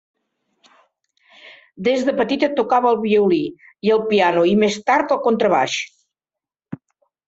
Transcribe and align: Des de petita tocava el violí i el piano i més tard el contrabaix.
Des 1.89 2.07
de 2.07 2.15
petita 2.23 2.51
tocava 2.61 2.91
el 2.95 2.99
violí 3.05 3.41
i 3.91 3.97
el 3.99 4.05
piano 4.11 4.49
i 4.57 4.59
més 4.67 4.83
tard 4.93 5.19
el 5.19 5.25
contrabaix. 5.31 5.81